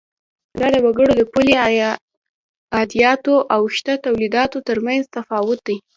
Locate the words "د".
0.73-0.75, 1.17-1.21